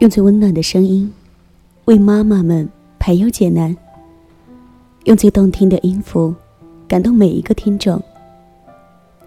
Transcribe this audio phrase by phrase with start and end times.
[0.00, 1.12] 用最温暖的声音，
[1.84, 2.66] 为妈妈们
[2.98, 3.76] 排忧解难；
[5.04, 6.34] 用最动听的音符，
[6.88, 8.02] 感动每一个听众。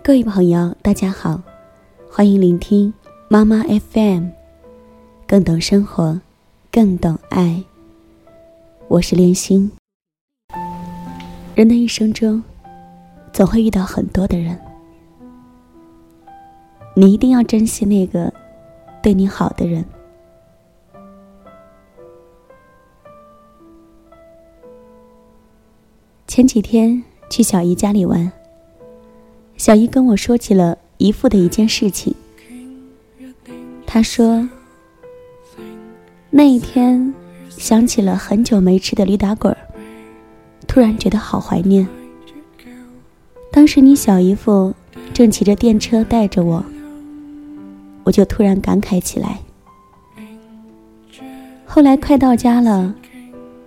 [0.04, 1.39] 各位朋友，大家好，
[2.09, 2.91] 欢迎聆听
[3.28, 4.29] 妈妈 FM，
[5.28, 6.19] 更懂生活，
[6.72, 7.63] 更懂爱。
[8.87, 9.71] 我是莲心。
[11.53, 12.44] 人的一生中，
[13.31, 14.60] 总会遇到很多的人，
[16.95, 18.34] 你一定要珍惜那个
[19.03, 19.85] 对你好的人。
[26.36, 28.32] 前几天去小姨家里玩，
[29.55, 32.12] 小姨跟我说起了姨父的一件事情。
[33.86, 34.50] 她说，
[36.32, 37.14] 那一天
[37.50, 39.55] 想起了很久没吃的驴打滚，
[40.66, 41.88] 突然觉得好怀念。
[43.52, 44.74] 当时你小姨夫
[45.13, 46.66] 正骑着电车带着我，
[48.04, 49.38] 我就突然感慨起来。
[51.63, 52.91] 后来快到家了，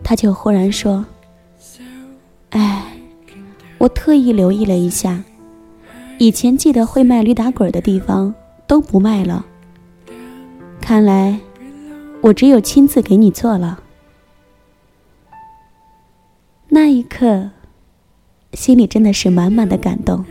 [0.03, 1.07] 他就忽然说。
[2.57, 2.83] 哎，
[3.77, 5.23] 我特意留意了一下，
[6.19, 8.35] 以前记得会卖驴打滚的地方
[8.67, 9.45] 都不卖了。
[10.81, 11.39] 看来
[12.23, 13.79] 我只有亲自给你做了。
[16.69, 17.51] 那一刻，
[18.55, 20.25] 心里真的是满满的感动。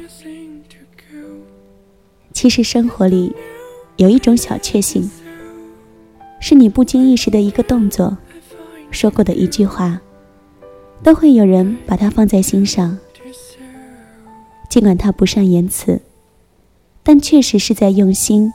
[2.34, 3.36] 其实生活里
[3.98, 5.08] 有一种小确幸，
[6.40, 8.18] 是你不经意时的一个动作，
[8.90, 10.02] 说过的一句话。
[11.04, 12.98] 都会有人把它放在心上，
[14.70, 16.02] 尽管他不善言辞，
[17.04, 18.52] 但确实是在用心、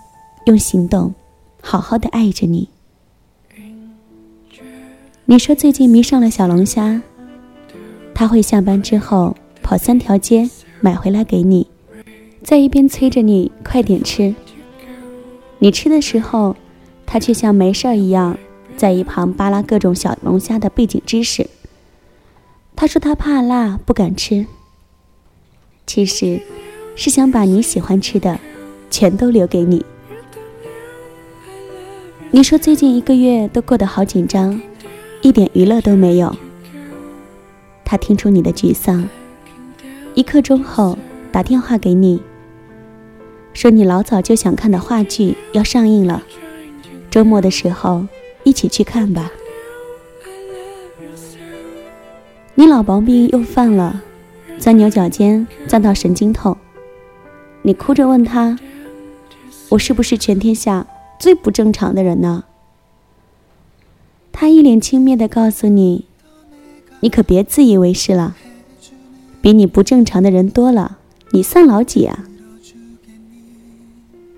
[0.46, 1.14] 用行动，
[1.62, 2.68] 好好的爱着你。
[5.26, 7.00] 你说最近迷上了小龙虾，
[8.12, 11.68] 他会下班之后跑三条街买回来给你，
[12.42, 14.34] 在一边催着你快点吃。
[15.60, 16.56] 你吃的时候，
[17.06, 18.36] 他却像没事儿一样，
[18.76, 21.48] 在一旁扒拉各种小龙虾的背景知识。
[22.80, 24.46] 他说他怕辣，不敢吃。
[25.86, 26.40] 其实，
[26.96, 28.40] 是想把你喜欢吃的，
[28.90, 29.84] 全都留给你。
[32.30, 34.58] 你说最近一个月都过得好紧张，
[35.20, 36.34] 一点娱乐都没有。
[37.84, 39.06] 他听出你的沮丧，
[40.14, 40.96] 一刻钟后
[41.30, 42.22] 打电话给你，
[43.52, 46.22] 说你老早就想看的话剧要上映了，
[47.10, 48.06] 周末的时候
[48.42, 49.30] 一起去看吧。
[52.60, 54.02] 你老毛病又犯了，
[54.58, 56.54] 钻牛角尖，钻到神经痛。
[57.62, 58.58] 你哭着问他
[59.70, 60.86] ：“我是不是全天下
[61.18, 62.44] 最不正常的人呢？”
[64.30, 66.04] 他一脸轻蔑的告诉你
[67.00, 68.36] ：“你可别自以为是了，
[69.40, 70.98] 比你不正常的人多了，
[71.30, 72.26] 你算老几啊？”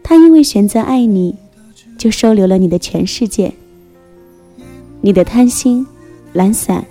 [0.05, 1.35] 他因为选择爱你，
[1.99, 3.53] 就收留了你的全世界。
[5.01, 5.85] 你的贪心、
[6.33, 6.85] 懒散。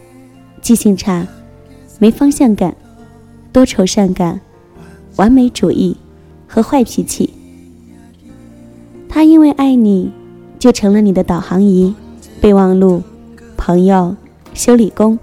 [0.61, 1.27] 记性差，
[1.99, 2.75] 没方向感，
[3.51, 4.39] 多愁善感，
[5.15, 5.97] 完美主义
[6.47, 7.33] 和坏脾气。
[9.09, 10.11] 他因为爱你，
[10.59, 11.93] 就成了你的导航仪、
[12.39, 13.01] 备忘录、
[13.57, 14.15] 朋友、
[14.53, 15.17] 修理工、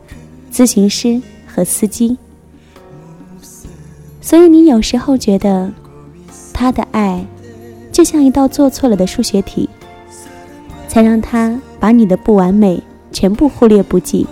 [0.52, 2.18] 咨询师和司机。
[4.20, 5.72] 所以你有时候觉得，
[6.52, 7.24] 他的爱
[7.92, 9.68] 就像一道做错了的数学题，
[10.86, 12.82] 才让他把你的不完美
[13.12, 14.26] 全部忽略不计。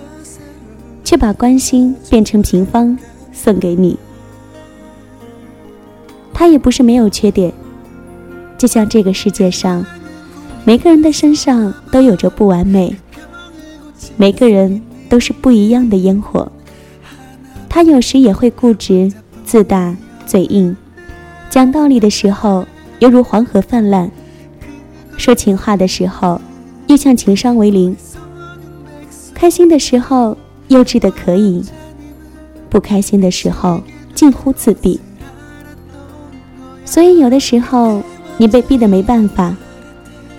[1.06, 2.98] 却把关心变成平方
[3.32, 3.96] 送给你。
[6.34, 7.52] 他也不是没有缺点，
[8.58, 9.86] 就像这个世界上，
[10.64, 12.96] 每个人的身上都有着不完美，
[14.16, 16.50] 每个人都是不一样的烟火。
[17.68, 19.12] 他有时也会固执、
[19.44, 19.96] 自大、
[20.26, 20.76] 嘴硬，
[21.48, 22.66] 讲道理的时候
[22.98, 24.10] 犹如黄河泛滥，
[25.16, 26.40] 说情话的时候
[26.88, 27.96] 又像情商为零。
[29.32, 30.36] 开心的时候。
[30.68, 31.64] 幼稚的可以，
[32.68, 33.82] 不开心的时候
[34.14, 35.00] 近乎自闭。
[36.84, 38.02] 所以有的时候
[38.38, 39.56] 你被逼得没办法，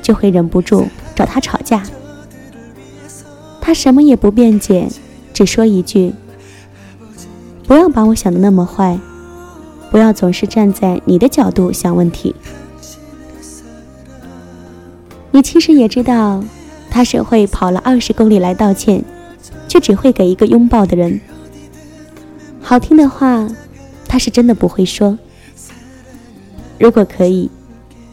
[0.02, 1.84] 就会忍不住找他吵架。
[3.62, 4.88] 他什么也不辩解，
[5.34, 6.14] 只说一句
[7.68, 8.98] ：“不要把我想的那么坏，
[9.92, 12.34] 不要总是站在你的角度想问题。”
[15.32, 16.42] 你其实也知道，
[16.90, 19.04] 他是会跑了二十公里来道歉。
[19.68, 21.20] 却只会给一个拥抱的人。
[22.62, 23.48] 好听的话，
[24.08, 25.18] 他是真的不会说。
[26.80, 27.50] 如果可以，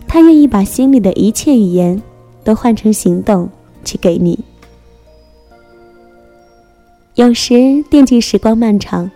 [0.07, 2.01] 他愿意把心里的一切语言
[2.43, 3.49] 都换成行动
[3.85, 4.39] 去给你。
[7.15, 9.11] 有时惦记时光漫长，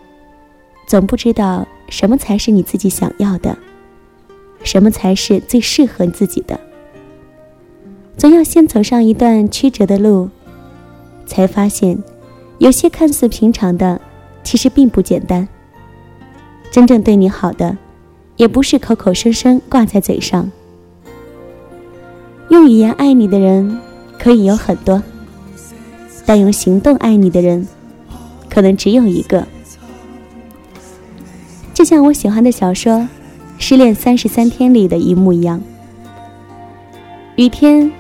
[0.87, 3.56] 总不知道什么才是你自己想要的，
[4.62, 6.58] 什么才是最适合自己的。
[8.17, 10.29] 总要先走上一段曲折的路，
[11.26, 12.02] 才发现，
[12.58, 14.00] 有些看似平常的，
[14.43, 15.46] 其实并不简单。
[16.70, 17.76] 真正对你好的，
[18.37, 20.50] 也不是口口声声挂在嘴上。
[22.50, 23.78] 用语言爱你的人
[24.19, 25.02] 可以有很多，
[26.26, 27.66] 但用行动爱你的人，
[28.50, 29.46] 可能只有一个。
[31.72, 32.94] 就像我喜欢的小说
[33.58, 35.60] 《失恋三十三天》里的一幕一样，
[37.37, 37.93] 雨天，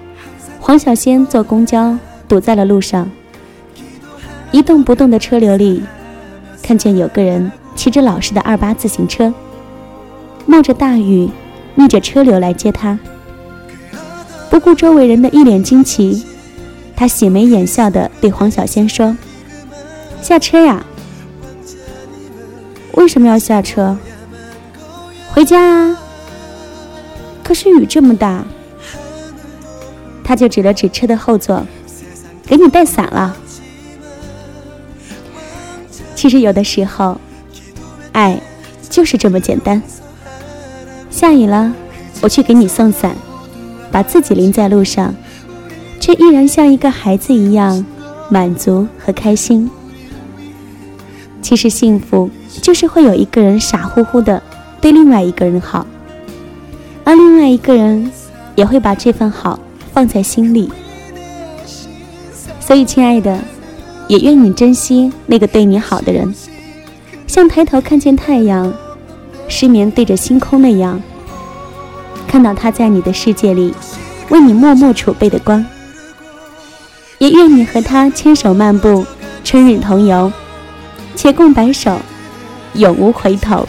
[0.58, 1.96] 黄小仙坐公交
[2.26, 3.08] 堵在了路上，
[4.50, 5.82] 一动不动的车流里，
[6.62, 7.50] 看见有个人。
[7.76, 9.32] 骑着老式的二八自行车，
[10.46, 11.30] 冒着大雨，
[11.76, 12.98] 逆着车流来接他。
[14.50, 16.26] 不顾周围人的一脸惊奇，
[16.96, 19.16] 他喜眉眼笑的对黄小仙说
[20.20, 20.84] ：“下车呀。
[22.94, 23.96] ”“为什么要下车
[25.30, 25.96] ？”“回家啊。
[27.44, 28.44] ”“可是雨这么大。”
[30.24, 31.64] 他就指了指车的后座
[32.44, 33.36] ：“给你带伞了。”
[36.18, 37.16] 其实有的时候。
[38.10, 38.40] 爱，
[38.90, 39.80] 就是这么简单。
[41.08, 41.72] 下雨了，
[42.20, 43.14] 我去给你送伞，
[43.92, 45.14] 把自己淋在路上，
[46.00, 47.84] 却依然像一个孩子一样
[48.28, 49.70] 满足和开心。
[51.40, 52.28] 其实幸福
[52.60, 54.42] 就是会有一个人傻乎乎的
[54.80, 55.86] 对另外一个人好，
[57.04, 58.10] 而另外一个人
[58.56, 59.60] 也会把这份好
[59.92, 60.72] 放在心里。
[62.58, 63.38] 所以，亲爱的，
[64.08, 66.34] 也愿你珍惜那个对你好的人。
[67.26, 68.72] 像抬头看见太阳，
[69.48, 71.00] 失眠对着星空那样，
[72.26, 73.72] 看到他在你的世界里
[74.30, 75.64] 为你默默储备的光。
[77.18, 79.04] 也愿你和他牵手漫步，
[79.44, 80.32] 春日同游，
[81.14, 81.98] 且共白首，
[82.74, 83.68] 永无回头。